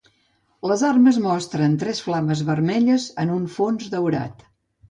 Les 0.71 0.83
armes 0.87 1.19
mostren 1.25 1.77
tres 1.85 2.01
flames 2.07 2.43
vermelles 2.49 3.07
en 3.25 3.35
un 3.37 3.47
fons 3.59 3.93
daurat. 3.97 4.47